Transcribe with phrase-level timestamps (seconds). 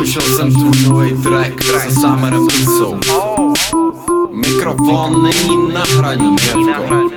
[0.00, 2.98] Slyšel jsem tvůj nový track se Summerem Lisou
[4.30, 7.10] Mikrofon není na hraní, děvko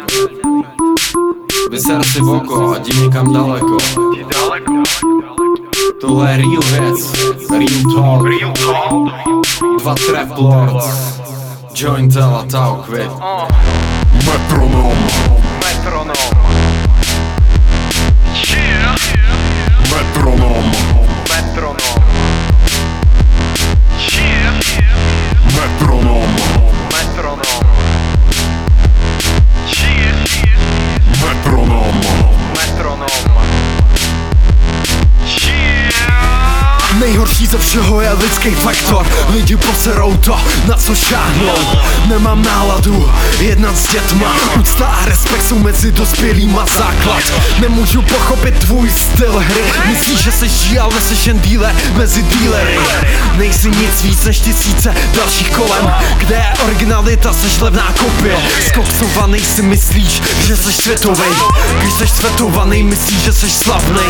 [1.72, 3.78] Vyser si v oko a jdi někam daleko.
[6.02, 7.14] Tohle je real věc,
[8.24, 9.14] real talk.
[9.79, 11.20] Dva trap lords
[11.75, 13.11] Jointel a Tau Quid
[14.25, 14.97] Metronom,
[15.64, 15.64] Metronom.
[15.65, 16.43] metronom,
[37.44, 39.08] Nejhorší ze všeho je lidský faktor.
[39.30, 41.58] Lidi poserou to, na co šáhnou.
[42.06, 44.36] Nemám náladu jednat s dětma.
[44.59, 47.23] Úcta a respekt jsou mezi dospělýma základ.
[47.59, 49.64] Nemůžu pochopit tvůj styl hry.
[49.92, 52.80] Myslíš, že jsi žijal, neseš jen díle mezi dílery
[53.38, 55.92] Nejsi nic víc než tisíce dalších kolem.
[56.17, 58.38] Kde je originalita, seš levná kopie.
[58.67, 61.34] Skoksovaný si myslíš, že jsi světovej.
[61.80, 64.06] Když jsi světovaný, myslíš, že jsi slavnej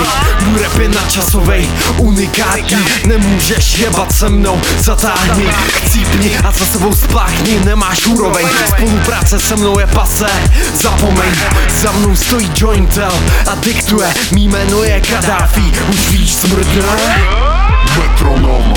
[0.45, 2.85] Můj rap je nadčasovej, unikátní.
[3.05, 5.45] Nemůžeš jebat se mnou, zatáhni.
[5.73, 10.29] Chcípni a za sebou spláchni Nemáš úroveň, spolupráce se mnou je pase
[10.73, 11.35] Zapomeň,
[11.81, 13.13] za mnou stojí Jointel
[13.51, 17.52] A diktuje, mý jméno je Kadáfi Už víš, smrdne?
[17.97, 18.73] Metronom,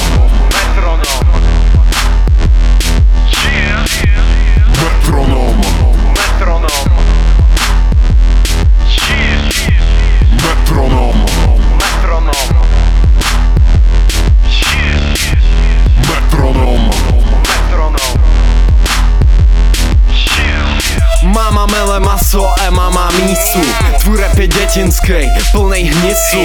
[21.67, 23.61] Mama mele maso, Ema má mísu.
[24.01, 25.13] Tvůj rap je dětinský,
[25.53, 26.45] plnej hnisu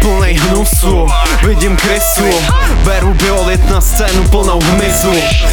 [0.00, 1.06] Plnej hnusu,
[1.46, 2.40] vidím krysu
[2.84, 5.12] Beru biolit na scénu plnou hmyzu.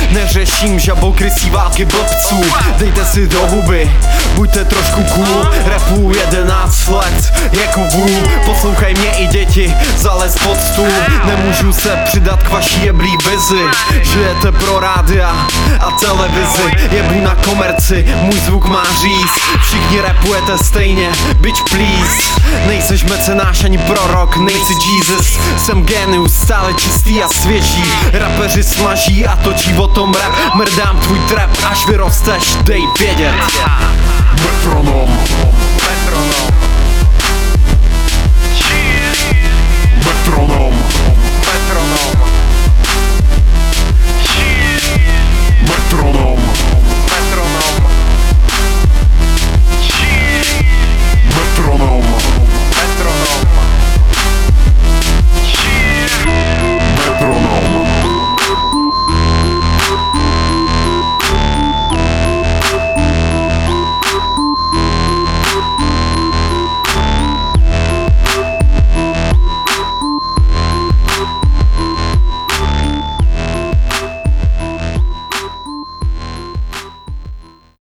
[0.09, 2.41] Neřeším žabou krysí války blbců.
[2.77, 3.91] Dejte si do huby,
[4.35, 5.47] buďte trošku cool.
[5.65, 10.91] Rapu 11 let, jako vůl Poslouchaj mě i děti, zalez pod stůl.
[11.25, 13.63] Nemůžu se přidat k vaší jeblý vizi.
[14.03, 15.47] Žijete pro rádia
[15.79, 16.71] a televizi.
[16.91, 19.06] Jebu na komerci, můj zvuk má říct
[19.61, 22.41] Všichni rapujete stejně, bitch please.
[22.67, 25.39] Nejseš mecenáš ani prorok, nejsi Jesus.
[25.57, 27.83] Jsem genius, stále čistý a svěží.
[28.13, 30.55] Rapeři smaží a točí o tom rap.
[30.55, 33.35] Mrdám tvůj trap, až vyrosteš, dej vědět.